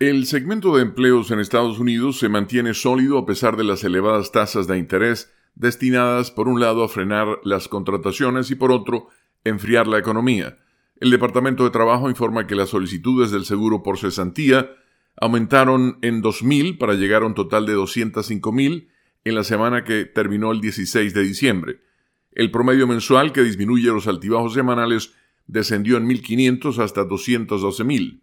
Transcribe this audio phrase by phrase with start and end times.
[0.00, 4.30] El segmento de empleos en Estados Unidos se mantiene sólido a pesar de las elevadas
[4.30, 9.08] tasas de interés destinadas por un lado a frenar las contrataciones y por otro
[9.42, 10.56] enfriar la economía.
[11.00, 14.70] El Departamento de Trabajo informa que las solicitudes del seguro por cesantía
[15.20, 18.86] aumentaron en 2.000 para llegar a un total de 205.000
[19.24, 21.80] en la semana que terminó el 16 de diciembre.
[22.30, 25.12] El promedio mensual, que disminuye los altibajos semanales,
[25.48, 28.20] descendió en 1.500 hasta 212.000.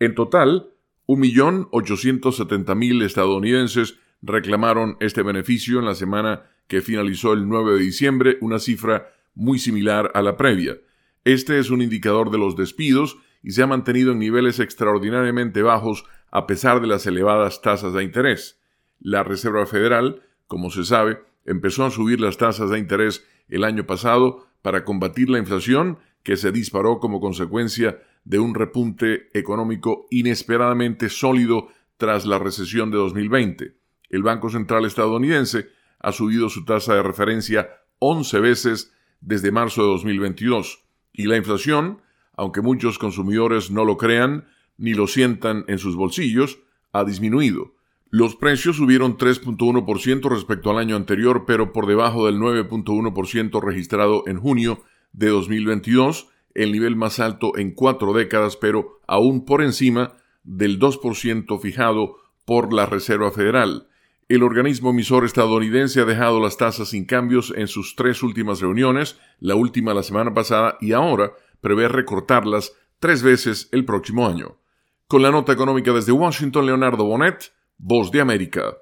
[0.00, 0.74] En total,
[1.08, 8.58] 1.870.000 estadounidenses reclamaron este beneficio en la semana que finalizó el 9 de diciembre, una
[8.58, 10.76] cifra muy similar a la previa.
[11.24, 16.04] Este es un indicador de los despidos y se ha mantenido en niveles extraordinariamente bajos
[16.30, 18.60] a pesar de las elevadas tasas de interés.
[19.00, 23.86] La Reserva Federal, como se sabe, empezó a subir las tasas de interés el año
[23.86, 31.08] pasado para combatir la inflación que se disparó como consecuencia de un repunte económico inesperadamente
[31.08, 33.74] sólido tras la recesión de 2020.
[34.10, 37.70] El Banco Central estadounidense ha subido su tasa de referencia
[38.00, 42.02] 11 veces desde marzo de 2022 y la inflación,
[42.36, 46.58] aunque muchos consumidores no lo crean ni lo sientan en sus bolsillos,
[46.92, 47.76] ha disminuido.
[48.10, 54.38] Los precios subieron 3.1% respecto al año anterior, pero por debajo del 9.1% registrado en
[54.38, 54.82] junio
[55.12, 61.60] de 2022 el nivel más alto en cuatro décadas, pero aún por encima del 2%
[61.60, 63.88] fijado por la Reserva Federal.
[64.28, 69.18] El organismo emisor estadounidense ha dejado las tasas sin cambios en sus tres últimas reuniones,
[69.38, 74.58] la última la semana pasada y ahora prevé recortarlas tres veces el próximo año.
[75.06, 78.76] Con la nota económica desde Washington, Leonardo Bonet, Voz de América.